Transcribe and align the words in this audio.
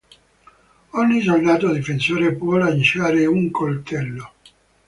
Ogni 0.93 1.21
soldato 1.21 1.71
difensore 1.71 2.33
può 2.33 2.57
lanciare 2.57 3.27
un 3.27 3.51
coltello. 3.51 4.31